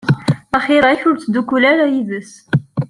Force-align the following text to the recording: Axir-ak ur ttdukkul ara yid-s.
Axir-ak 0.57 1.01
ur 1.09 1.15
ttdukkul 1.17 1.63
ara 1.71 1.85
yid-s. 1.93 2.31